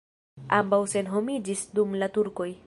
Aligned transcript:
Ambaŭ 0.59 0.79
senhomiĝis 0.95 1.63
dum 1.81 1.95
la 2.05 2.09
turkoj. 2.17 2.53